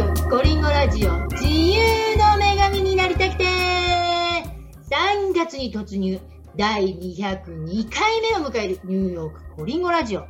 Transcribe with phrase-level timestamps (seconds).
[0.00, 3.44] ークコリンゴラジオ自由の女神になりたくて。
[3.44, 6.18] 3月に突入。
[6.56, 10.26] 第202回目を迎えるニューヨークコリンゴラジオ。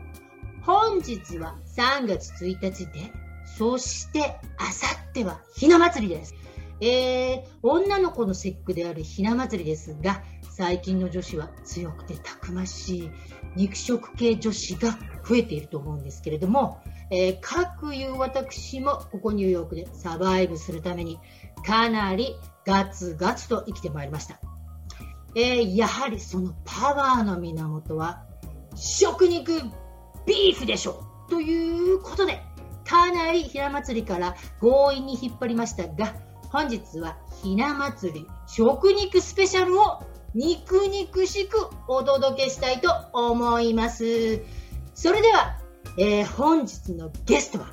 [0.62, 3.12] 本日は3月1日で
[3.44, 6.34] そしてあさってはひな祭りです。
[6.80, 13.10] えー、女の子の節句であるひな祭りですが最近の女子は強くてたくましい
[13.54, 21.18] 肉食系女子が増えていると思うんですけれども、えー、各いう私もここニューヨークでサバイブするために
[21.66, 24.40] かなりガツガツと生きてまいりました。
[25.34, 28.24] えー、やはりそのパワーの源は
[28.74, 29.52] 食肉
[30.26, 32.42] ビーフでしょということで
[32.84, 36.14] かなりひな祭りから強引に引っ張りましたが
[36.50, 40.02] 本日はひな祭り食肉スペシャルを
[40.34, 44.42] 肉肉しくお届けしたいと思います。
[44.94, 45.58] それでは、
[45.96, 47.66] えー、本日のゲストは、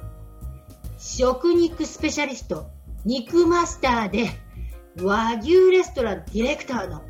[0.98, 2.68] 食肉スペシャリスト、
[3.06, 4.30] 肉マスターで、
[5.02, 7.04] 和牛レストランディレクターの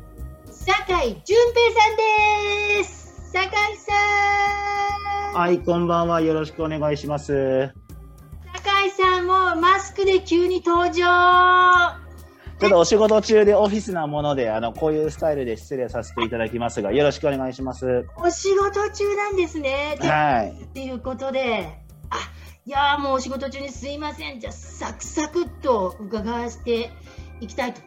[0.50, 3.30] 酒井淳平さんです。
[3.32, 5.34] 酒井さん。
[5.34, 6.20] はい、こんばんは。
[6.20, 7.72] よろしくお願いします。
[8.54, 12.07] 酒井さんもマスクで急に登場。
[12.58, 18.04] ちょっとお仕事中でオフィスなもので、あの、こういうスタイルで失礼させていただきますが、よろしくお願いします。
[18.16, 19.96] お仕事中なんですね。
[20.00, 20.64] はい。
[20.64, 21.78] っていうことで、
[22.10, 22.16] あ、
[22.66, 24.40] いやもうお仕事中にすいません。
[24.40, 26.90] じゃあ、サクサクっと伺わせて
[27.40, 27.80] いきたいと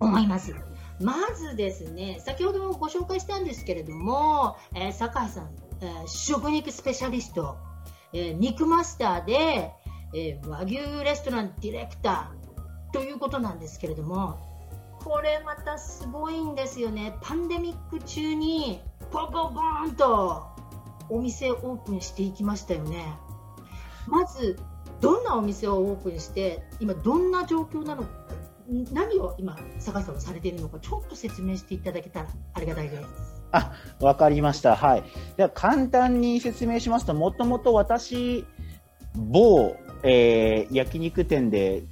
[0.00, 0.54] 思います。
[1.00, 5.50] まずですね、先ほどもご紹介したんですけれども、えー、酒井さん、
[5.82, 7.56] えー、食肉スペシャリスト、
[8.12, 9.70] えー、肉マスターで、
[10.14, 12.45] えー、和牛レストランディレクター、
[12.96, 14.38] ということなんですけれども
[15.04, 18.80] これまたすごいんですよねパンデミック中に
[19.12, 20.46] ポンポンポンと
[21.10, 23.04] お店オープンしていきましたよね
[24.06, 24.58] まず
[25.02, 28.08] どんなお店をオープンして今どんな状況なのか
[28.90, 33.06] 何を今坂井さんはされているのかちょっと説明していただけたらありがたいです。
[33.52, 34.74] あ、わかりました。
[34.74, 35.04] はい。
[35.36, 38.44] では簡単に説明しますと、もともと私、
[39.14, 41.84] 某、えー、焼肉店で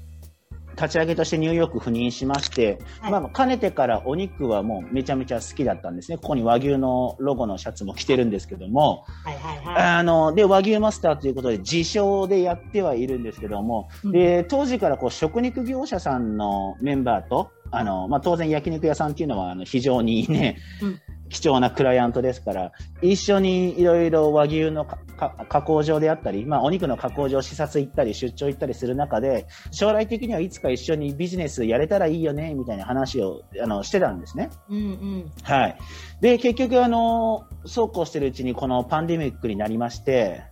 [0.74, 6.18] 立ち上げとしてニューヨーク赴任しまして、はい、まあ、かねてからお肉はもうめちゃめちゃ好きだったんですね。
[6.18, 21.00] ここに和牛のロゴのシャツも着てるんですけども、はいはいはい、あの、で、和牛マスターということで自称でやってはいるんですけども、うん、で、当時からこう食肉業者さんのメンバーと、あの、まあ、当然焼肉屋さんっていうのはあの非常にね、うん
[21.34, 22.72] 貴重なクライアントですから、
[23.02, 34.48] 一緒にいろいろ和牛の加工場であったり、まあ、お肉の加工場視察行ったり、出張行ったりする中で、将来的にはいつか一緒にビジネスやれたらいいよね、みたいな話をあのしてたんですね。
[34.70, 35.78] うんうん、はい。
[36.20, 40.44] で、結局、あの、そうこうしてるうちにこのパンデミックになりまして、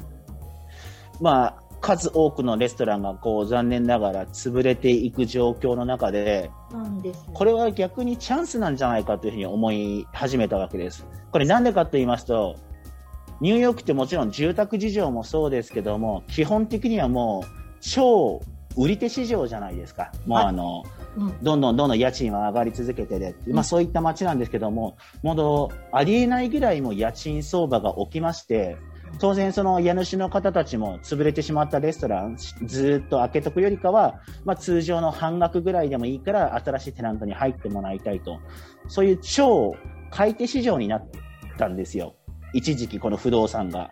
[1.21, 6.51] まあ、数多くのレストランがこう残念ながら潰れていく状況の中で、
[7.35, 11.05] これは逆にチャンスなんじゃないかというふうに思い始めたわけです。
[11.33, 12.57] これなんでかと言いますと、
[13.41, 17.47] ニューヨークってもちろん住宅事情もそうですけども、基本的にはもう
[17.81, 18.41] 超
[18.77, 20.13] 売り手市場じゃないですか。
[20.25, 20.85] もうあの、
[21.17, 28.77] うん、どんどんどんどん家賃は上がり続けてで、まあそういった街なんですけども、もうありえないぐらいも家賃相場が起きまして、
[29.19, 38.41] 当然その家主の方たちも潰れてしまったレストランずっと開けとくよりかは、まあ、通常の半額ぐらいでもいいから新しいテナントに入ってもらいたいと。
[38.89, 39.75] そういう超
[40.11, 41.07] 買い手市場になっ
[41.59, 42.15] たんですよ。
[42.53, 43.91] 一時期この不動産が。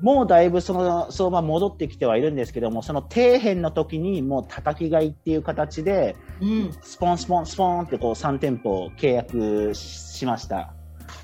[0.00, 10.75] もうだいぶその相場戻ってきてはいるんですけども、その底辺の時にもう叩き買いっていう形で、うん、スポンスポンスポンってこう3店舗契約しました。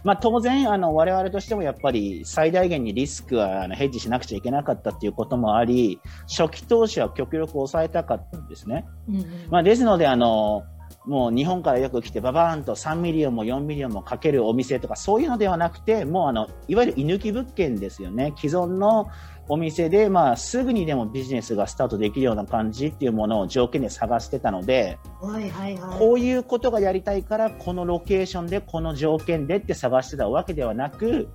[0.04, 8.84] まあ、当然、あの、我々としてもやっぱり最大限にリスクはあのヘッジしなくちゃいけなかったっていうこともあり、初期投資は極力抑えたかったんですね。
[9.08, 10.64] うんうん、まあ、ですので、あの、
[11.06, 18.32] もう日本からよく来てババーンと3 million も4 million もかけるお店とかそういうのではなくて、もうあの、いわゆる居抜き物件ですよね。
[18.36, 19.08] 既存の
[19.48, 31.28] お店で、まあ、すぐにでもビジネスがスタートできるような感じっていうものを条件で探してたので、はいはいはい、こういうことがやりたいから、このロケーションで、この条件でって探してたわけではなく、うん、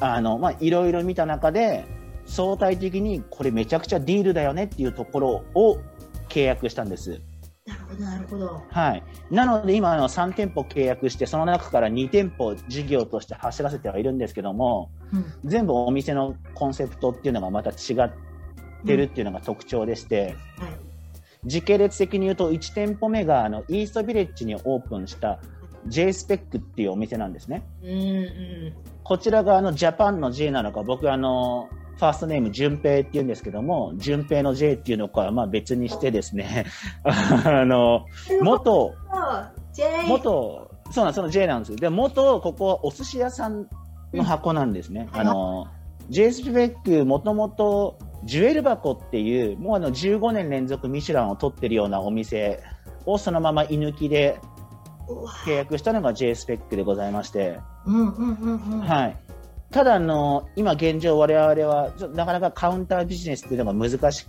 [0.00, 1.84] あの、まあ、いろいろ見た中で、
[2.26, 5.78] 相対的にこれめちゃくちゃディールだよねっていうところを
[6.28, 7.20] 契約したんです。
[8.00, 8.62] なるほど。
[8.70, 9.02] はい。
[9.30, 17.74] なので今の3店舗契約して、その中から2店舗事業として走らせてはいるんですけども、うん、全部お店のコンセプトっていうのがまた違
[18.06, 18.10] っ
[18.86, 20.78] てるっていうのが特徴でして、うん、はい、
[21.44, 25.38] 時系列的に言うと1店舗目があのイーストビレッジにオープンした
[25.86, 27.62] J スペックっていうお店なんですね。
[27.82, 28.72] うんうん、
[29.04, 31.68] こちらがあのジャパンの J なのか、僕あの、
[32.00, 36.64] ファーストネーム、順平って言うんですけども、順平の J っていうのか、まあ別にしてですね、
[37.04, 38.06] あの、
[38.40, 38.94] 元、
[40.08, 41.76] 元、そうなんその J なんですよ。
[41.76, 43.66] で、元、ここはお寿司屋さん
[44.14, 45.10] の箱なんですね。
[45.12, 45.66] あの、
[46.08, 52.62] J スペック、もともと、ジュエル箱っていう、もうあの15年連続ミシュランを取ってるようなお店
[53.04, 54.40] をそのまま居抜きで
[55.44, 57.60] 契約したのが J スペックでございまして、
[58.86, 59.16] はい。
[59.70, 64.26] ただあの、今現状我々はなかなかカウンタービジネスっていうのが難し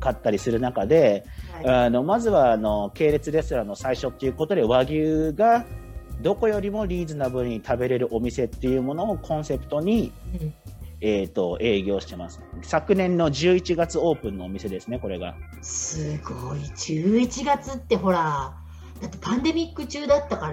[0.00, 5.64] かったりする中で、はい、あのまずはあの系列レストランの最初ということで和牛が
[6.20, 10.54] どこよりもリーズナブルに食べれるお店っていうものをコンセプトに、うん、
[11.00, 12.40] えっ、ー、と、営業してます。
[12.62, 15.34] 昨年の11月オープンのお店ですね、これが。
[15.60, 16.60] すごい。
[16.60, 18.54] 11月ってほら、
[19.02, 20.50] だってパンデミック中だったか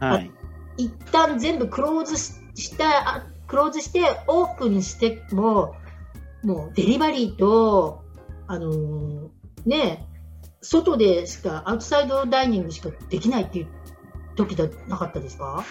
[0.00, 0.30] ら、はい。
[0.76, 5.74] 一旦全部クローズした、クローズしてオープンしても、
[6.42, 8.02] もうデリバリーと、
[8.46, 9.28] あのー、
[9.66, 10.06] ね、
[10.60, 13.68] 外でしか、アウトサイドダイニングしかできないっていう
[14.36, 15.64] 時じゃなかったですか？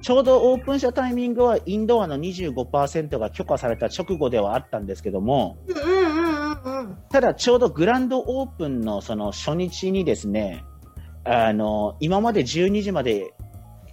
[0.00, 5.58] ちょうどオープンしたタイミングはインドアの25%が許可された直後ではあったんですけども、
[7.10, 10.64] ただちょうどグランドオープンのその初日にですね、
[11.24, 13.34] あの、今まで12時まで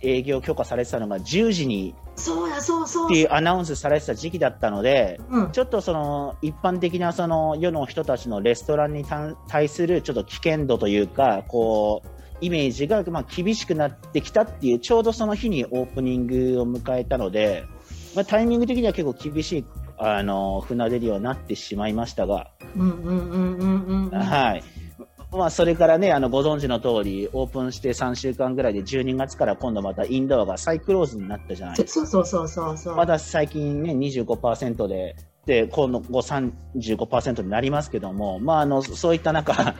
[0.01, 3.05] 営業許可されてたのが10時にそうやそうそう。
[3.07, 9.05] っていうアナウンスされてた時期だったので、うん、ちょっとその一般的なその世の人たちのレストランに
[9.47, 12.09] 対するちょっと危険度というか、こう、
[12.41, 17.65] イメージがまあ厳しくなってきたっていう、ちょうどその日にオープニングを迎えたので、
[18.15, 19.65] まあ、タイミング的には結構厳しい、
[19.97, 22.51] あの、船出るようになってしまいましたが、
[24.11, 24.63] はい。
[25.35, 32.07] まあ、それからね、あの、ご存知の通り、オープンして3週間ぐらいで12月から今度またインドアが再クローズになったじゃないですか。
[32.07, 35.15] そうそうそうそうまだ最近ね、25%で、
[35.45, 39.75] で、今度35%になりますけども、まあ、あの、そういった中、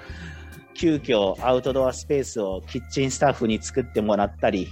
[0.76, 4.68] 急遽アウトドアスペースをキッチンスタッフに作ってもらったり、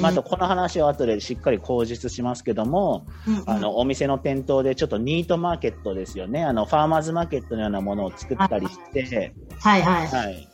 [0.00, 6.44] まあ、あとこの話は後でしっかり口述しますけども、うんうん、あのお店の店頭でちょっとニートマーケットですよね。
[6.44, 10.48] あのファーマーズマーケットのようなものを作ったりして、はいはい、はい、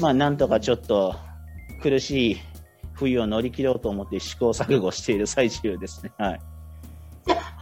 [0.00, 1.14] まあ、なんとかちょっと
[1.82, 2.36] 苦しい
[2.94, 6.12] 冬を乗り切ろうと思って試行錯誤している最中ですね。
[6.16, 6.40] はい、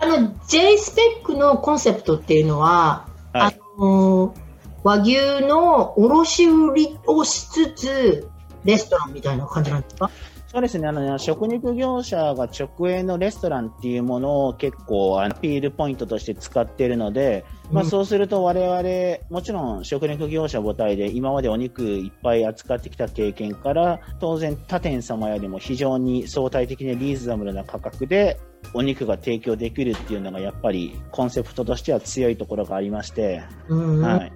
[0.00, 4.34] あの J スペックのコンセプトっていうのは、はい、あの
[4.82, 8.30] 和牛の卸売りをしつつ、
[8.64, 10.10] レストランみたいな感じなんですか？
[10.52, 10.88] そうですね。
[10.88, 28.40] あの、食肉業者が直営のレストランっていうものを結構アピールポイントとして使っているので、うん、まあそうすると我々、もちろん食肉業者母体で今までお肉いっぱい扱ってきた経験から、当然他店様よりも非常に相対的にリーズナブルな価格で
[28.74, 34.32] お肉が提供できるっていうのがやっぱりコンセプトとしては強いところがありまして、うん、はい。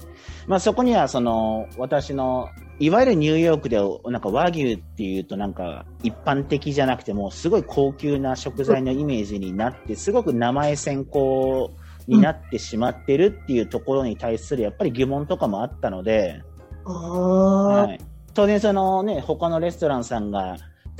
[0.46, 3.78] まあそこにはその私のいわゆるニューヨークで
[4.10, 11.70] なんか和牛っていうとなんか一般的じゃなくてもすごい高級な食材のイメージになってすごく名前先行
[12.08, 16.42] になってしまってるっていうところに対するやっぱり疑問とかもあったので、
[16.84, 18.00] はい、
[18.34, 20.56] 当然そのね他のレストランさんが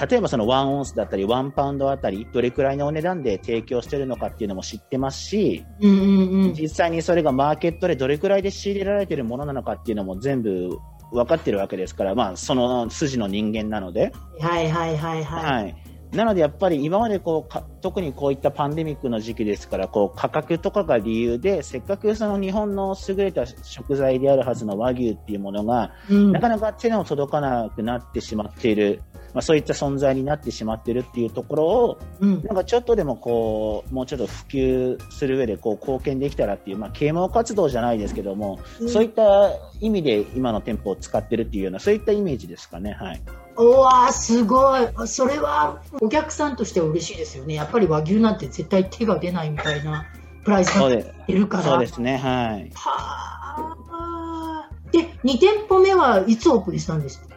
[0.09, 10.79] 例えばそのワンオンスだったりワンパウンドあたりどれくらいのお値段で提供してるのかっていうのも知ってますし、うんうんうん、実際にそれがマーケットでどれくらいで仕入れられてるものなのかっていうのも全部
[11.15, 14.13] 分かってるわけですから、まあ、その筋の人間なので。
[14.41, 15.63] はいはいはいはい。
[15.63, 15.77] はい、
[16.13, 29.03] なのでやっぱり今までこう特にこういったパンデミックの時期ですからこう価格とかが理由でせっかくその日本の優れた食材であるはずの和牛っていうものが、うん、なかなか手の届かなくなってしまっている
[29.35, 39.51] まあ、そういった存在になってしまっているっていうところを、うん、なんかちょっとでもこうもうちょっと普及する上でこう貢献できたらっていう、まあ、啓蒙活動じゃないですけども、うん、そういった
[39.81, 42.93] 意味で今の店舗を使ってるっていうようなそういったイメージですかね。
[42.93, 43.23] はい。
[43.57, 44.89] おわすごい。
[45.07, 47.55] それはお客さんとしては嬉しいですよね。
[47.55, 50.07] やっぱり和牛なんて絶対手が出ないみたいな
[50.45, 51.63] プライスが出るから。
[51.65, 52.17] そうですね。
[52.17, 52.71] はい。
[52.75, 54.69] はあ。
[54.91, 57.34] で、2店舗目はいつオープンしたんですか？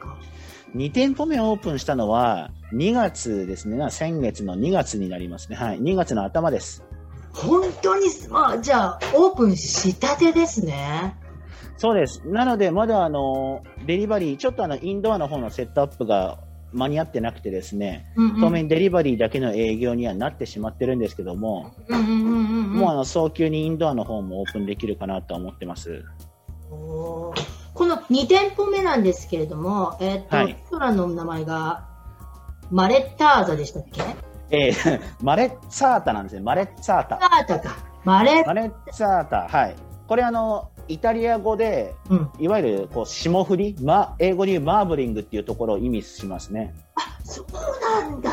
[0.75, 3.89] 2店舗目オープンしたのは2月ですね。
[3.89, 5.55] 先月の2月になりますね。
[5.55, 5.79] はい。
[5.79, 6.83] 2月の頭です。
[7.33, 11.15] 本当に、まあ、じゃあ、オープンしたてですね。
[11.77, 12.27] そうです。
[12.27, 16.39] なので、まだあの、デリバリー、ちょっとあの、インドアの方のセットアップが
[16.73, 26.03] 間に合ってなくてですね、うんうん、当面デリバリーだけの営業にはなってしまってるんですけども、もうあの、早急にインドアの方もオープンできるかなと思ってます。
[26.71, 27.33] お
[27.77, 31.85] この2店舗目なんですけれども、えっ、ー、と、はい、レストランの名前が、
[32.71, 34.01] マレッターザでしたっけ？
[34.49, 36.41] えー、 マレッツァータなんですね。
[36.41, 37.15] マレッツァータ。
[37.17, 37.75] ータか。
[38.03, 39.75] マレマレッツァータ、はい。
[40.07, 42.29] これあの、イタリア語で、うん。
[42.39, 46.73] いわゆるこう霜降り、ま、英語で言うマーブリングっていうところを意味しますね。
[47.23, 47.45] そう
[48.01, 48.31] なんだ。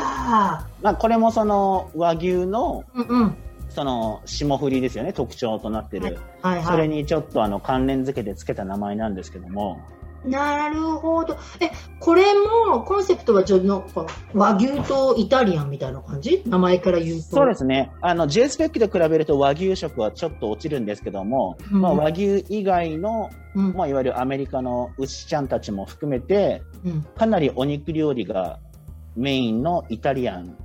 [0.81, 3.37] まあ、これもその和牛のうんうん。
[3.75, 6.17] その霜降りですよね、特徴となってる。
[6.41, 6.65] はいはい。
[6.65, 9.79] それにちょっとあの関連付けてつけた名前なんですけども、
[10.25, 11.37] なるほど。
[11.59, 16.41] え、これも、コンセプトはちょっとなんか、和牛とイタリアンみたいな感じ？
[16.47, 17.21] 名前から言うと。
[17.21, 23.73] そうですね、あの J スペックで比べると和牛食はちょっと落ちるんですけども、うんまあ、和牛以外の、うん。
[23.73, 27.03] まあ、いわゆるアメリカの牛ちゃんたちも含めて、うん。
[27.03, 28.57] かなりお肉料理が
[29.15, 30.57] メインのイタリアン、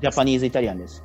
[0.00, 1.04] ジャパニーズイタリアンです。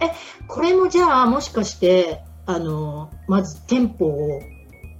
[0.00, 0.12] へーえ、
[0.48, 4.40] これもじゃあ、もしかして、あの、まず店舗を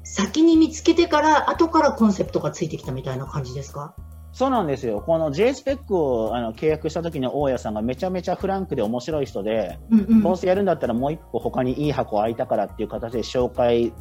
[0.04, 3.95] 先に見つけてから、後からコンセプトがついてきたみたいな感じですか？
[4.33, 5.02] そうなんですよ。
[5.04, 10.23] この J スペックをあの契約した時の大家さんがめちゃめちゃフランクで面白い人で、うんうん。
[10.23, 13.95] どうせやるんだったらもう一個他にいい箱空いたからっていう形で紹介うん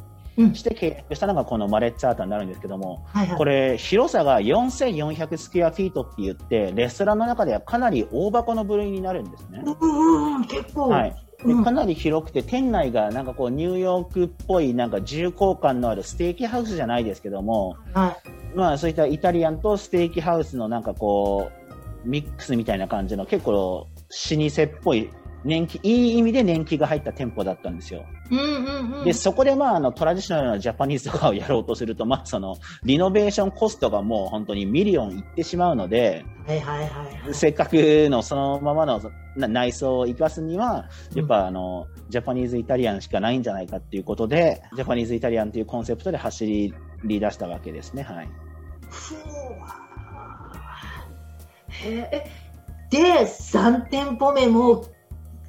[0.53, 3.37] して契約したのがこのマレッツァータになるんですけども、はいはい。
[3.37, 9.61] これ広さが4400スクエアフィートって言って、レストランの中ではかなり大箱の部類になるんですね。
[9.63, 10.89] うんうんうん、結構。
[10.89, 11.15] はい。
[11.45, 18.17] でうんかなり広くて、店内がなんかこうニューヨークっぽいなんか重厚感のあるステーキハウスじゃないですけども、は
[18.55, 18.57] い。
[18.57, 21.49] まあそういったイタリアンとステーキハウスのなんかこ
[22.05, 25.09] う、ミックスみたいな感じの結構老舗っぽい
[25.43, 28.05] 年季、いい意味で年季が入った店舗だったんですよ。
[28.29, 29.05] うんうんうん。
[29.05, 36.87] で、そこでまああの traditional な Japanese とかをやろうとすると、まあそのリノベーションコストがもう本当に million いってしまうので、はいはいはい
[37.23, 37.33] はい。
[37.33, 37.75] せっかく
[38.09, 39.01] のそのままの
[39.35, 48.03] な内装を生かすには、やっぱあの、 Japanese Italian しかないんじゃないかっていうことで、 Japanese Italian というコンセプトで走り出したわけですね。
[48.03, 48.29] はい。
[48.89, 49.17] ふう
[51.71, 52.31] へえ。
[52.89, 54.85] で、3店舗目も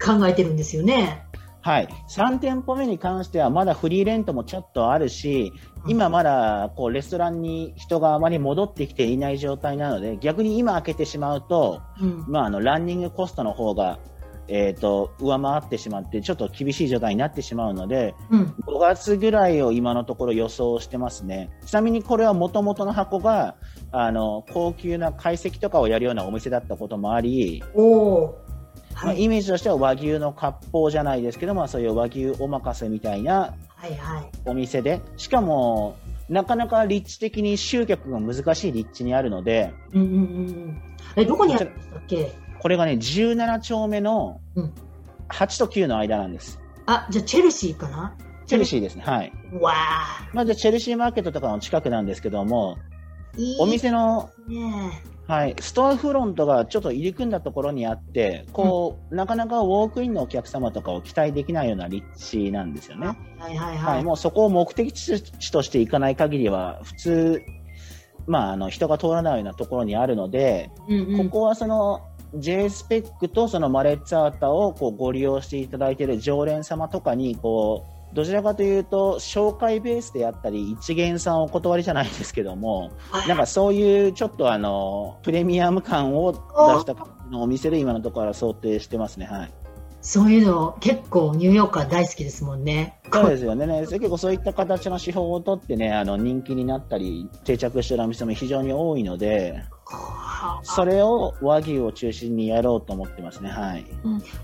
[0.05, 1.25] 考えてるんですよね。
[1.63, 1.89] はい。
[2.09, 5.53] 3店舗目に関してはまだフリーレントもちょっとあるし、
[5.87, 12.25] 今まだこうレストランに人があまり戻ってきていない状態なので、逆に今開けてしまうと、うん。
[12.27, 14.01] まああの、ランニングコストの方が、
[14.49, 18.55] えっ、と、上回ってしまって、ちょっと厳しい状態になってしまうので、うん。
[18.67, 21.49] 5月ぐらいを今のところ予想してますね。
[21.65, 23.55] ちなみにこれは元々の箱が、
[23.93, 28.35] あの、高級な解析とかをやるようなお店だったこともあり、お
[29.03, 29.07] お。
[29.07, 34.31] まあ、はいイメージとしては和牛の割烹じゃないですけども、そういう和牛お任せみたいなはいはい。
[34.45, 35.97] お店で、しかも、
[36.29, 40.83] なかなか立地的に集客が難しい立地にあるので、うんうんうんうん。
[41.17, 42.33] え、どこにあるんでしたっけ？
[42.61, 44.73] これがね、17丁目のうん
[45.29, 46.61] 8と9の間なんです。
[46.87, 48.17] あ、じゃあチェルシーかな？
[48.47, 49.03] チェルシーですね。
[49.05, 49.33] はい。
[49.53, 49.61] ー。
[49.61, 50.29] わあ。
[50.33, 52.79] まずチェルシーマーケットとかの近くなんですけども、
[53.37, 63.07] いいお店のねはい、ストアフロントがちょっと入り組んだところにあって、こう、なかなかウォークインのお客様とかを期待できないような立地なんですよね。
[63.39, 64.05] はいはいは、はいい。
[64.05, 67.43] もうそこを目的地としていかない限りは、普通、
[68.27, 72.03] まあ、あの、人が通らないようなところにあるので、うんうんここはその、
[72.35, 89.26] J スペックとそのマレッツァータをこうご利用していただいている常連様とかに、こう、どちらかというと、紹介ベースであったり、一元さんお断りじゃないですけども、はいなんかそういうちょっとあの、プレミアム感を出した感じのお店で今のところは想定してますね。
[89.26, 89.50] はい。
[90.02, 92.99] そういうの結構ニューヨークは大好きですもんね。
[93.12, 93.66] そうですよね。
[93.66, 99.62] ね結構そういった形の手法をとってね、あの、人気になったり、定着してるお店も非常に多いので、
[100.64, 103.50] それを和牛を中心にやろうと思ってますね。
[103.50, 103.87] はい。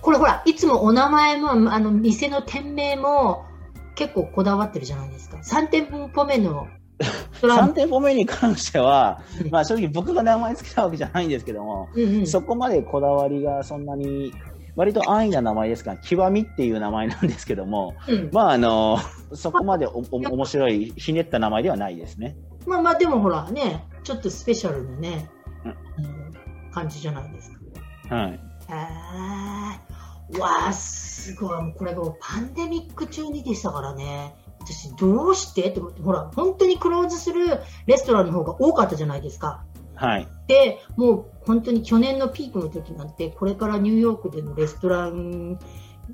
[0.00, 3.44] これほら、いつもお名前も、あの、店の店名も
[3.98, 5.38] 結構こだわってるじゃないですか。
[5.38, 6.68] 3店舗目の
[7.40, 7.74] トラ3ンプ。
[7.74, 14.32] 店舗目に関してはうん、まあ正直僕が名前つけたわけじゃないんですけども、うんうんそこまでこだわりがそんなに、
[14.76, 18.98] 割と安易な名前ですから、極みっていう名前なんですけども、うんまああの、
[19.32, 22.36] そこまでおお面白い、ひねった名前ではないですね。
[22.68, 25.28] まあまあ、でもほらね、ちょっとスペシャルなね、
[25.64, 26.18] うんうん
[26.70, 27.50] 感じじゃないです
[28.08, 28.14] か。
[28.14, 28.32] はい。
[28.32, 29.97] へー
[30.38, 31.62] わあ、すごい。
[31.62, 34.34] もうこれがもうパンデミック中にでしたからね。
[34.60, 35.70] 私、どうして？
[35.70, 39.64] って思って、ほら、本当にクローズするレストランの方が多かったじゃないですか。
[39.94, 40.28] はい。
[40.46, 45.58] で、もう本当に去年のピークの時なんて、これからニューヨークでのレストラン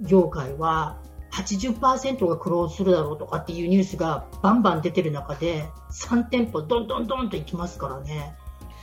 [0.02, 0.98] 業界は、
[1.32, 8.36] 80%がクローズするだろうとかっていうニュースがバンバン出てる中で、3店舗どんどんどんと行きますからね。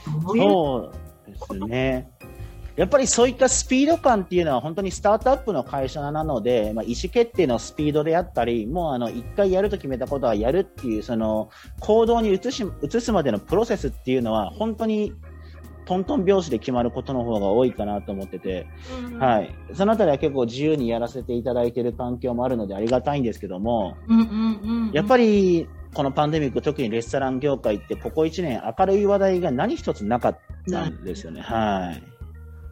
[0.03, 0.91] そう
[1.25, 2.11] ですね。
[2.75, 11.49] やっぱりそういったスピード感っていうのは本当にスタートアップの会社なので、まあ、意思決定のスピードであったり、もうあの一回やると決めたことはやるっていうその
[11.79, 15.13] 行動に移し移すまでのプロセスっていうのは本当に
[15.85, 18.67] トントン拍子で決まることの方が多いかなと思ってて、
[19.11, 19.53] うんはい。
[19.73, 23.97] そのあたりは結構自由にやらせていただいている環境もあるのでありがたいんですけども。
[24.93, 31.41] やっぱり、このパンデミック、特にレストラン業界って、ここ1年明るい話題が何一つなかったんですよね。
[31.41, 32.10] はい。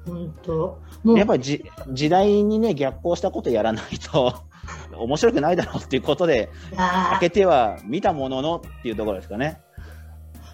[0.09, 0.79] 本当。
[1.03, 4.33] もうやっぱりじ時代にね、逆行したことやらないと、
[4.97, 9.61] 面白くないだろうっていうことで、開けては見たもののっていうところですかね。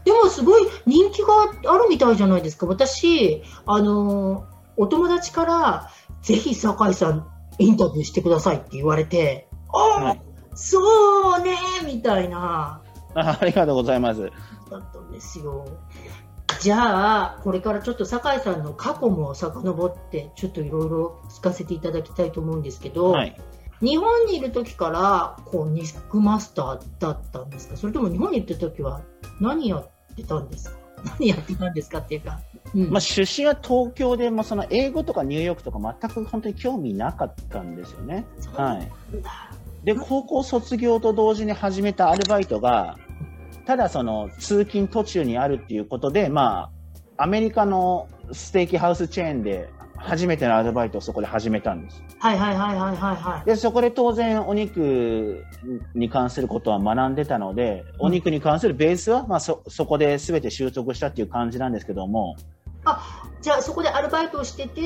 [0.03, 1.27] でもすごい人気が
[1.73, 2.67] あるみたいじゃないですか。
[2.67, 4.45] 私、あの、
[4.77, 5.89] お友達から、
[6.21, 10.21] ぜひ酒井さんインタビューしてくださいって言われて、ああ、はい
[10.55, 12.81] そうねみたいな、
[13.13, 14.31] あ ありがとうございます。
[14.71, 15.65] だったんですよ。
[16.65, 23.37] じゃあ、これからちょっと酒井さんの過去も遡って、ちょっといろいろ聞かせていただきたいと思うんですけど、はい。
[23.83, 27.77] 日本にいる時から、こう、ニックマスターだったんですか？
[27.77, 29.01] それとも日本に行った時は
[29.39, 30.77] 何やってたんですか？
[31.19, 32.39] 何やってたんですかっていうか。
[32.73, 38.25] うんまあ、出身は東京でもその英語とかニューヨークとか全く本当に興味なかったんですよね。
[38.55, 38.91] はい。
[39.83, 42.97] で、高校卒業と同時に始めたアルバイトが、
[43.65, 46.69] ただその通勤途中にあるっていうことで、ま
[47.17, 52.03] あ、アメリカのステーキハウスチェーンで初めてのアルバイトをそこで始めたんです。
[52.19, 53.45] はいはいはいはいはいはい。
[53.45, 55.43] で、そこで当然お肉
[55.95, 62.35] に関することは学んでたので、お肉に関するベースは、まあそ、そこで全て習得したっていう感じなんですけども、
[63.41, 64.81] じゃあそこでアルバイトをしてて、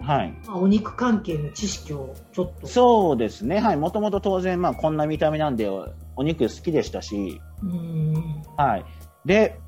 [0.00, 0.34] はい。
[0.46, 2.66] まあ、お肉関係の知識をちょっと。
[2.66, 3.58] そうですね。
[3.58, 3.76] はい。
[3.76, 8.42] もともと当然、まあ、こんな見た目なんで、お肉好きでしたし、うーん。
[8.56, 8.84] はい。
[9.24, 9.60] で、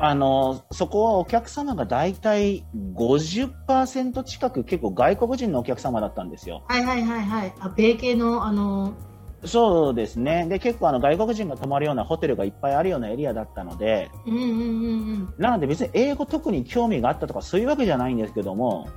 [0.00, 6.62] あの、そこはお客様が大体50%近く結構外国人のお客様だったんですよ。
[6.68, 7.54] はいはいはいはい。
[7.58, 8.94] あ、米系の、あの、
[9.44, 10.46] そうですね。
[10.48, 14.54] で、結構あの外国人が泊まるようなホテルがいっぱいあるようなエリアだったので、うんうんうんう
[15.22, 15.34] ん。
[15.38, 18.88] なので別に英語特に興味があったとかそういうわけじゃないんですけども、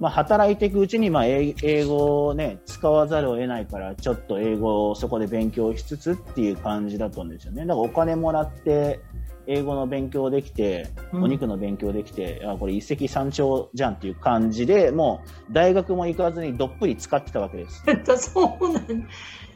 [0.00, 7.64] まあ、働いていくうちに、まあ、英英語をね、使わざるを得ないから、ちょっと英語をそこで勉強しつつっていう感じだったんですよね。
[7.64, 9.00] だからお金もらって、
[9.46, 17.84] 英語の勉強できて、うんお肉の勉強できて、あこれ一石三鳥じゃんっていう感じで、もう大学も行かずにどっぷり使ってたわけです。
[18.32, 19.06] そうなんだ。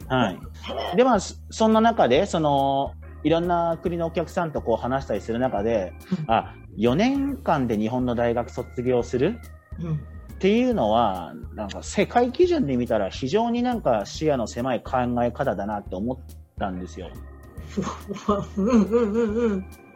[0.09, 0.97] はい。
[0.97, 2.93] で、まあ、そそんな中で、その、
[3.23, 5.93] いろんな国のお客さんとこう話したりする中で、
[6.27, 9.39] あ、4年間で日本の大学卒業する
[9.81, 9.93] うん。
[9.93, 16.17] っていうのは、なんか世界基準で見たら非常になんか視野の狭い考え方だなって思っ
[16.57, 17.09] たんですよ。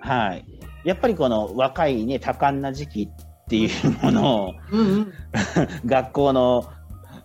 [0.02, 0.46] はい。
[0.84, 3.70] やっぱりこの若いね、多感な時期っていう
[4.04, 4.54] ものを。
[5.86, 6.66] 学校の、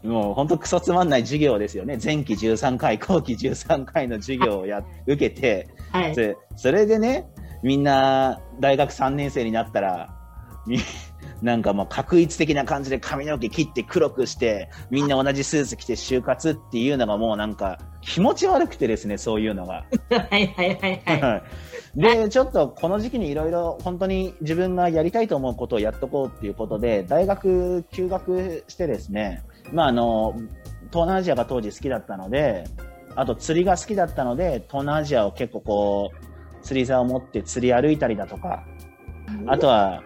[0.03, 1.99] もう本当クソつまんない授業ですよね。
[2.03, 6.15] 前期13回、後期13回の授業をや、受けて、はい。
[6.15, 7.27] それそれでね、
[7.63, 10.15] みんな大学3年生になったら、
[10.67, 10.79] み
[11.43, 19.85] なんかもう確一的な感じで髪の毛切って黒くして、みんな同じスーツ着て就活っていうのがもうなんか気持ち悪くてですね、そういうのが。
[20.11, 22.01] はいはいはいはい。
[22.01, 30.35] で、ちょっとこの時期にいろいろ本当に自分がやりたいと思うことをやっとこうっていうことで、大学休学してですね、まああの、
[30.91, 32.65] 東南アジアが当時好きだったので、
[33.15, 38.65] あと釣りが好きだったので、東南アジアを結構こう、釣り竿を持って釣り歩いたりだとか、
[39.47, 40.03] あとは、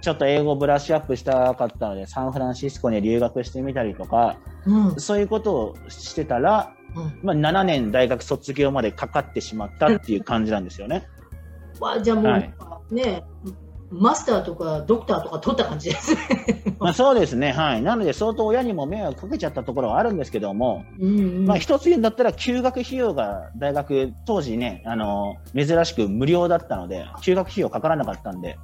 [0.00, 5.00] ちょっと英語ブラッシュアップしたかったので、サンフランシスコに留学してみたりとか、うん。
[5.00, 7.20] そういうことをしてたら、うん。
[7.22, 11.06] まあ、7年大学卒業までかかってしまったっていう感じなんですよね。
[11.78, 12.54] わじゃあもう、はい
[12.90, 13.22] ね、
[13.92, 16.20] マスターとかドクターとか取った感じですね。
[16.80, 17.82] まあそうですね、はい。
[17.82, 21.46] なので相当親にも迷惑かけちゃったところはあるんですけども、うんうん。
[21.46, 28.56] まあ一つ言うんだったら休学費用が大学当時ね、あの、珍しく無料だったので、休学費用かからなかったんで、へ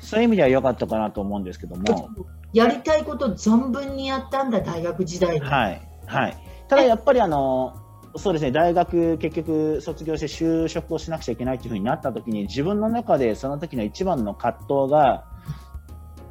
[0.00, 2.10] そういう意味では良かったかなと思うんですけどーも、
[2.52, 5.40] やりたいこと存分にやったんだ、大学時代に。
[5.40, 6.36] はい、はい。
[6.68, 7.74] ただやっぱりあの、
[8.16, 15.24] そうですね、大学結局卒業して就職をしなくちゃいけないというふうになった時に自分の中でその時の一番の葛藤が、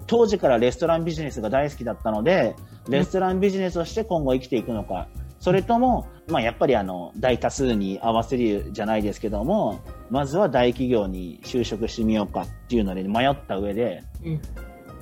[0.07, 2.55] 当時からレストランビジネスが大好きだったので、
[2.89, 5.07] レストランビジネスをして今後生きていくのか、
[5.39, 14.41] それとも、まあ、やっぱりあの大多数に合わせるじゃないですけども、まずは大企業に就職してみようかっていうので迷った上で、うん。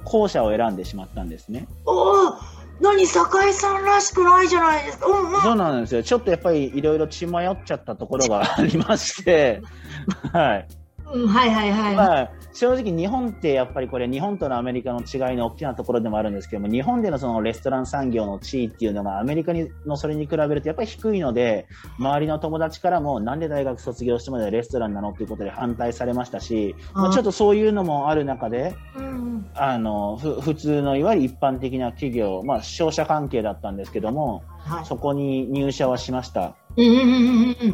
[0.03, 1.67] 後者を選んでしまったんですね。
[1.85, 2.33] おお
[2.79, 5.07] 何、酒井さんらしくないじゃないですか。
[5.07, 5.41] うんうん。
[5.41, 6.03] そうなんですよ。
[6.03, 9.61] ちょっとやっぱりいろいろ血迷っちゃったところがありまして、
[10.31, 10.67] はい。
[11.13, 11.95] うん、はいはいはい。
[11.95, 21.67] まあ、正直日本ってやっぱりこれ日本とのアメリカの違いの大きなところでもあるんですけども、日本でのそのレストラン産業の地位っていうのがアメリカにのそれに比べるとやっぱり低いので、
[21.99, 34.85] 周りの友達からもなんで大学卒業してまでレストランなのっていうことで反対されましたし、まあ、ちょっとそういうのもある中で、うんあの、ふ普通のいわゆる一般的な企業、まあ商社関係だったんですけども、はい。
[34.85, 36.55] そこに入社はしました。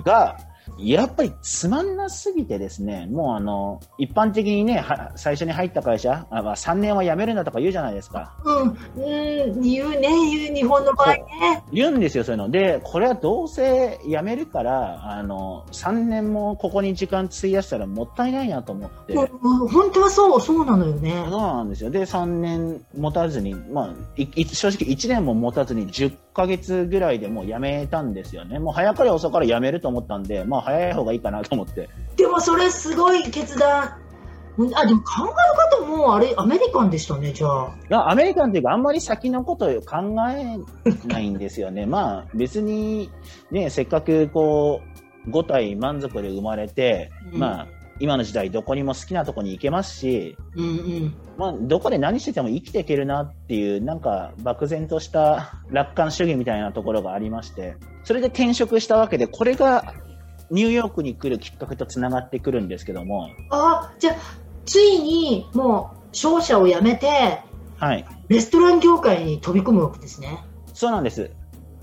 [0.04, 0.38] が、
[0.78, 8.34] やっぱりつまんなすぎてですね、もうあの、一般的にね、は最初に入った会社、あまあ、3年は辞めるんだとか言うじゃないですか。
[8.44, 11.64] うん、うん、言うね、言う、日本の場合ね。
[11.72, 12.50] 言うんですよ、そういうの。
[12.50, 19.16] で、これはどうせ辞めるから、あの、3年もここに時間費やしたらもったいないなと思って。
[19.16, 21.42] 本当はそう、そうなのよねそう。
[21.42, 21.90] なんですよ。
[21.90, 28.60] で、3年持たずに、まあ、いい正直1年も持たずに10ヶ月ぐらいでもう辞めたんですよね。
[28.60, 31.90] もう早かれ遅かれ辞めると思ったんで、まあ早い方がいいかなと思って。
[32.16, 33.98] でもそれすごい決断。
[34.58, 37.68] うんあ、でも考え方もあれ、アメリカンでしたね、じゃあ。
[37.68, 39.98] いやアメリカンっていうか、あんまり先のことを考
[40.30, 41.86] えないんですよね。
[41.88, 43.10] まあ、別に、
[43.52, 44.82] ね、せっかくこ
[45.26, 47.68] う、5体満足で生まれて、うんまあ、
[48.00, 51.16] 今の時代どこにも好きなとこに行けますし、うんうん。
[51.38, 59.94] まあ、どこで何してても生きていけるなっていう、なんか、漠然とした楽観主義みたいなところがありまして、それで転職したわけで、これが
[60.52, 64.16] ニューヨークに来るきっかけとつながってくるんですけども、あ、じゃあ、
[64.66, 67.42] ついにもう商社を辞めて、
[67.78, 68.06] はい。
[68.30, 70.44] レストラン業界に飛び込むわけですね。
[70.74, 71.32] そうなんです。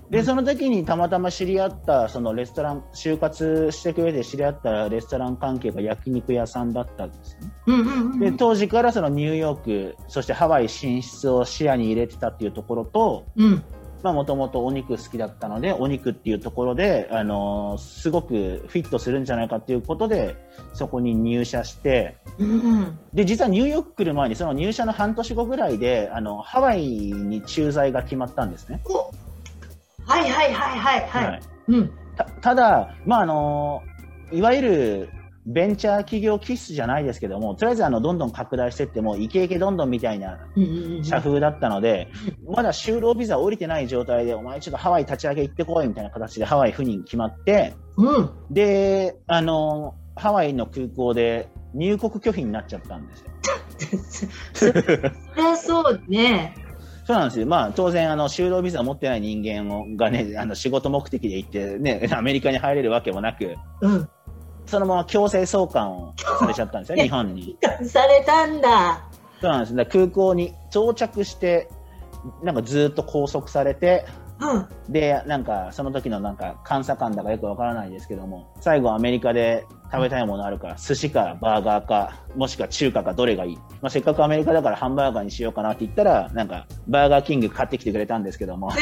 [0.08, 7.52] で、うんその時にたまたま知り合った、そのレストラン、就活していく上で知り合ったレストラン関係が焼肉屋さんだったんですね。
[7.66, 8.18] うんうんうん。
[8.18, 13.62] で、当時からそのニューヨーク、そしてハワイ進出を視野に入れてたっていうところと、うん。
[14.02, 20.36] まあもともとお肉好きだったので、お肉っていうところで、あのーすごくフィットするんじゃないかっていうことで、
[20.72, 22.16] そこに入社して。
[23.12, 28.80] で、実はニューヨーク来る前に、その入社の半年後ぐらいで、あの、ハワイに駐在が決まったんですね。
[28.86, 29.10] お
[30.06, 31.40] はいはいはいはいはい。
[31.68, 31.90] うん。
[32.16, 33.82] たただ、まああの
[34.32, 35.08] いわゆる
[35.52, 40.38] ベンチャー企業気質じゃないですけども、とりあえずあのどんどん拡大していっても、イケイケどんどんみたいな。
[41.02, 42.08] 社風だったので、
[42.46, 48.30] まだ就労ビザ降りてない状態で、お前ちょっとハワイ立ち上げ行ってこいみたいな形でハワイ赴任決まって、うん。
[48.50, 54.30] で、あのハワイの空港で入国拒否になっちゃったんですよ。
[54.52, 56.54] そりゃそうね。
[57.10, 57.46] そうなんですよ。
[57.46, 64.08] まあ、当然、あの、就労ビザ持ってない人間をがね、あの、仕事目的で行って、ね、アメリカに入れるわけもなく、うん。
[64.70, 67.56] そのまま強制送還をされちゃったんですよ、日本に。
[67.84, 69.02] されたんだ。
[69.40, 69.74] そうなんです。
[69.74, 71.68] だから空港に到着して、
[72.42, 74.06] なんかずっと拘束されて、
[74.38, 74.66] うん。
[74.88, 83.56] で、なんか、その時のなんか、監査官だかよくわからないですけども、最後アメリカで食べたいものあるから、寿司かバーガーか、もしくは中華かどれがいい？
[83.82, 88.72] まあ、せっかくアメリカだからハンバーガーにしようかなって言ったら、なんか、バーガーキング買ってきてくれたんですけども、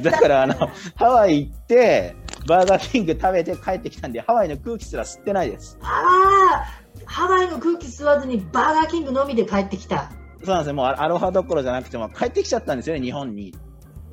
[0.00, 0.54] だからあの、
[0.94, 2.14] ハワイ行って、
[2.46, 5.78] バーガーキング食べて帰ってきたんで、ハワイの空気すら吸ってないです。
[5.82, 6.66] ああ、
[7.04, 10.10] ハワイの空気吸わずにバーガーキングのみで帰ってきた。
[10.44, 10.74] そうなんですよ。
[10.74, 13.54] もうアロハどころじゃなくても帰ってきちゃったんですよね、日本に。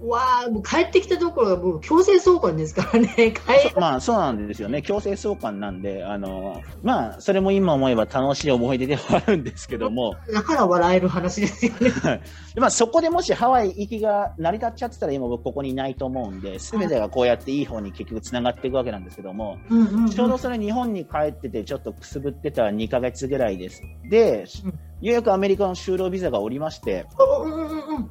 [0.08, 3.34] わあ、もう帰ってきたところがもう強制送還ですからね。
[3.80, 4.82] まあそうなんですよね。
[4.82, 11.92] 強制送還なんで、あの、まあそれも今思えば楽しい思い出ではあるんですけども、だから笑える話ですよね。
[12.54, 23.82] でまあそこでもしハワイ行きが成り立っちゃってたら今僕ここにいないと思うんで、すべてがこうやっていい方に結局繋がっていくわけなんですけども、うんうんうんちょうどそれ日本に帰っててちょっとくすぶってた2ヶ月ぐらいです。
[24.10, 27.06] で、うんようやくアメリカの就労ビザがおりまして、
[27.44, 28.10] うんうんうんうん。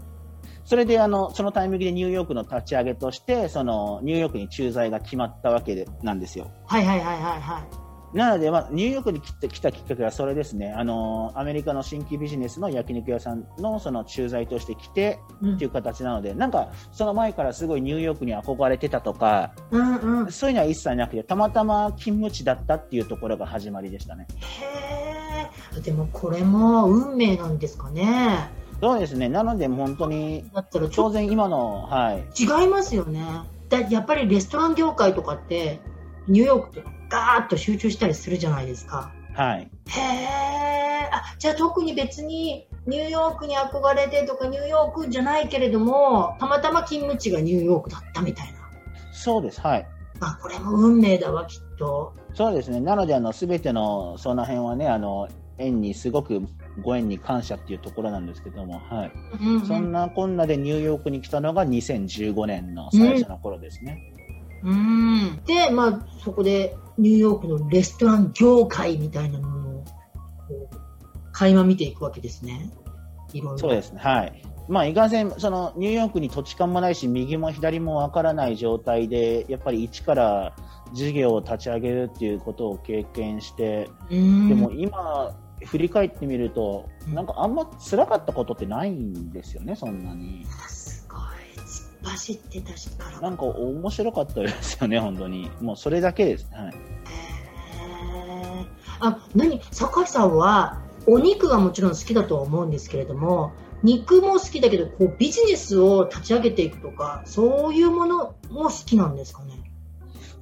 [0.72, 6.50] それであの、そのタイミングでニューヨークの立ち上げとして、そのニューヨークに駐在が決まったわけでなんですよ。
[6.64, 7.61] はいはいはいはいは
[8.14, 8.16] い。
[8.16, 10.72] なので、まあ、ニューヨークに来て来たきっかけはそれですね。
[10.72, 20.32] あの、アメリカの新規ビジネスの焼肉屋さんのその駐在として来てうんっていう形なので、なんか、その前からすごいニューヨークに憧れてたとか、うんうん。
[20.32, 24.26] そういうのは一切なくて、たまたま勤務地だったっていうところが始まりでしたね。
[24.40, 25.80] へえ。
[25.82, 28.62] でもこれも運命なんですかね。
[28.83, 29.29] そうですね。
[29.29, 32.25] なので、本当に、だったら当然今の、はい。
[32.35, 33.25] と違いますよね。
[33.68, 35.81] だやっぱりレストラン業界とかって、
[36.27, 39.12] ニューヨークってガーッと集中したりするじゃないですか。
[39.35, 39.71] はい。
[39.87, 41.09] へえ。
[41.12, 48.59] あ、じゃあ特に別にニューヨークに憧れてとかニューヨークじゃないけれども、たまたま勤務地がニューヨークだったみたいな。
[49.12, 49.61] そうです。
[49.61, 49.87] はい。
[50.18, 52.14] あ、これも運命だわ、きっと。
[52.35, 52.81] そうですね。
[52.81, 56.42] なので、あの、すべての、その辺はね、あの、縁にすごく
[56.80, 59.12] ご縁に感謝っていうところなんですけども、はい。
[59.40, 64.12] うんうんそんなこんなでニューヨークに来たのが2015年の最初の頃ですね。
[64.64, 65.40] うん。
[65.44, 69.85] で、まあ、そこでニューヨークのレストラン業界みたいなものを、
[71.32, 72.70] 垣間見ていくわけですね。
[73.32, 73.58] いろいろ。
[73.58, 74.00] そうですね。
[74.00, 74.42] はい。
[74.68, 80.54] まあ、いかんせん、その、ニューヨークに土地勘もないし、右も左もわからない状態で、やっぱり一から
[80.92, 84.48] 事業を立ち上げるっていうことを経験して、うん。
[84.48, 85.35] でも今、
[85.66, 90.46] 振り返ってみると、うんなんかあんま辛かったことってないんですよね、そんなに。
[90.68, 91.20] すごい。
[91.20, 93.20] 突っ走ってたしから。
[93.20, 95.51] なんか面白かったですよね、本当に。
[95.61, 96.46] もうそれだけです。
[96.53, 96.66] はい。
[96.68, 98.66] へー
[99.01, 99.61] あ、何？
[99.72, 109.71] 酒井さんは、お肉がもちろん好きだとは思うんですけれども、肉も好きだけど、こう、ビジネスを立ち上げていくとか、そういうものも好きなんですかね？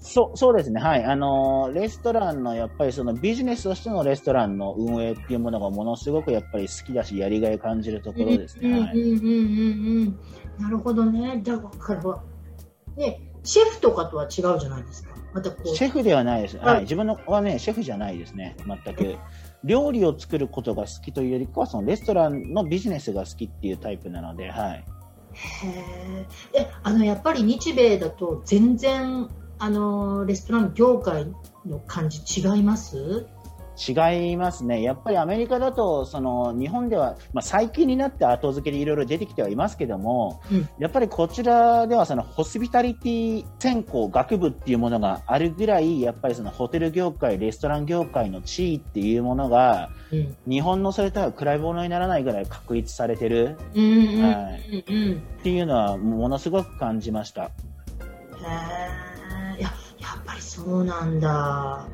[0.00, 0.80] そう、そうですね。
[0.80, 1.04] はい。
[1.04, 8.80] あのーレストランの、やっぱりそのビジネスとしてのレストランの運営っていうものがものすごくやっぱり好きだし、やりがい感じるところですね。
[10.58, 11.42] なるほどね。
[11.44, 12.22] だから、
[12.96, 15.10] ね、シェフとかとは違うじゃないですか。
[15.34, 15.68] またこう。
[15.68, 16.56] シェフではないです。
[16.56, 16.82] はいはい。
[16.82, 18.56] 自分のはね、シェフじゃないですね。
[18.66, 19.16] 全く。
[19.64, 24.84] 料理を作ることが好きというよりかは、そのレストランのビジネスが好きっていうタイプなので、はい。
[25.32, 29.28] へーえ、あの、やっぱり日米だと全然、
[29.60, 31.26] あの、レストラン業界
[31.66, 33.26] の感じ違います？
[33.88, 34.82] 違いますね。
[34.82, 50.36] やっぱりアメリカだと、その日本では、まあ、最近になって後付けでいろいろ出てきてはいますけども、うんやっぱりこちらではそのホスピタリティ専攻学部っていうものがあるぐらい、やっぱりそのホテル業界、レストラン業界の地位っていうものが、うん。
[50.46, 55.22] 日本のそれとは比べ物にならないぐらい確立されてるはうん。
[55.40, 57.50] っていうのはものすごく感じました。
[60.40, 61.88] そうなんだ。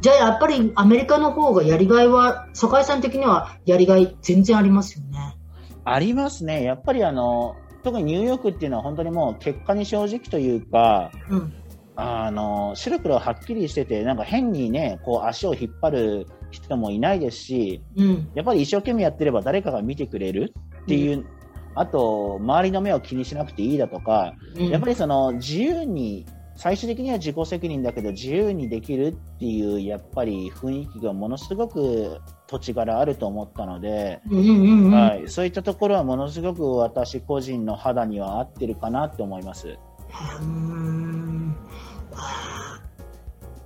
[0.00, 5.36] じゃあやっぱりアメリカの方がやりがいは、酒井さん的にはやりがい全然ありますよね。
[5.84, 6.62] ありますね。
[6.62, 11.52] やっぱりあの、特にニューヨークっていうのは本当にもう結果に正直というか、うん。
[11.96, 18.30] あの白黒はっきりしてて、なんか変にね、こう足を引っ張る人もいないですし、うん。
[18.34, 21.26] やっぱり一生懸命やってれば誰かが見てくれるっていう、
[21.74, 26.26] あと、周りの目を気にしなくていいだとか、うんやっぱりその自由に、
[26.60, 34.20] 最終的には自己責任だけど自由にできるっていう、やっぱり雰囲気がものすごく土地柄あると思ったので。
[34.26, 39.78] はい、そういったところはものすごく私個人の肌には合ってるかなって思います。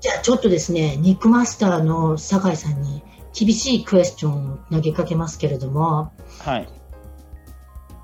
[0.00, 3.02] じゃあちょっとですね、肉マスターの酒井さんに
[3.36, 6.68] 厳しいクエスチョンを投げかけますけれども、はい。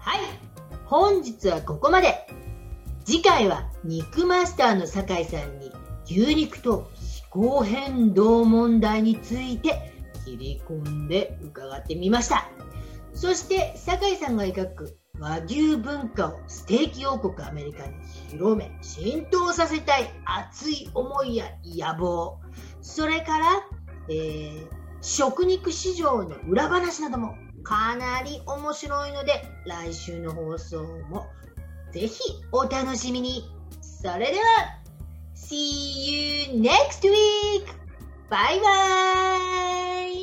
[0.01, 0.21] はい、
[0.87, 2.27] 本日はここまで。
[3.11, 5.73] 次回は肉マスターの酒井さんに
[6.05, 9.93] 牛肉と気候変動問題について
[10.25, 12.49] 切り込んで伺ってみました。
[13.13, 17.95] そして酒井さんが描く和牛文化をステーキ王国アメリカに
[18.29, 22.39] 広め浸透させたい熱い思いや野望
[22.81, 23.47] それから、
[24.09, 31.27] えー食肉市場の裏話などもかなり面白いので来週の放送も
[31.93, 32.19] ぜひ
[32.53, 33.49] お楽しみに
[33.81, 34.79] それでは
[35.35, 37.67] See you next week!
[38.31, 40.20] バイバイ